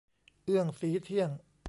[0.43, 1.29] เอื้องศรีเที่ยง